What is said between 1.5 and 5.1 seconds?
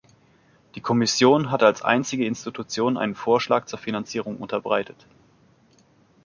hat als einzige Institution einen Vorschlag zur Finanzierung unterbreitet.